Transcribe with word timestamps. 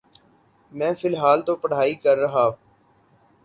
میں 0.71 0.91
فلحال 1.01 1.41
تو 1.41 1.55
پڑہائی 1.55 1.95
کر 1.95 2.17
رہا۔ 2.17 2.49